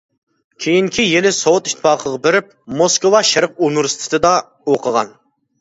[0.63, 2.49] كېيىنكى يىلى سوۋېت ئىتتىپاقىغا بېرىپ
[2.81, 4.33] موسكۋا شەرق ئۇنىۋېرسىتېتىدا
[4.73, 5.17] ئوقۇغان.